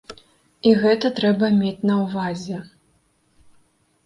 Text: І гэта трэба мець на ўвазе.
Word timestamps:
І 0.69 0.71
гэта 0.83 1.11
трэба 1.19 1.49
мець 1.59 1.85
на 1.91 1.99
ўвазе. 2.01 2.57